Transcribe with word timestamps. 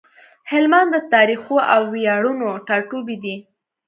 هلمند 0.51 0.89
د 0.93 0.97
تاريخونو 1.13 1.67
او 1.73 1.81
وياړونو 1.93 2.47
ټاټوبی 2.67 3.15
دی۔ 3.23 3.35